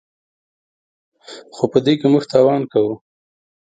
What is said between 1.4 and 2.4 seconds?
خو په دې کې موږ